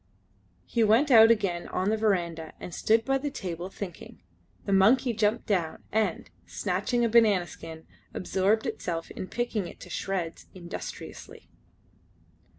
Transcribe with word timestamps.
He 0.65 0.83
went 0.83 1.11
out 1.11 1.29
again 1.29 1.67
on 1.67 1.91
the 1.91 1.95
verandah 1.95 2.53
and 2.59 2.73
stood 2.73 3.05
by 3.05 3.19
the 3.19 3.29
table 3.29 3.69
thinking. 3.69 4.23
The 4.65 4.73
monkey 4.73 5.13
jumped 5.13 5.45
down, 5.45 5.83
and, 5.91 6.27
snatching 6.47 7.05
a 7.05 7.07
banana 7.07 7.45
skin, 7.45 7.85
absorbed 8.11 8.65
itself 8.65 9.11
in 9.11 9.27
picking 9.27 9.67
it 9.67 9.79
to 9.81 9.91
shreds 9.91 10.47
industriously. 10.55 11.51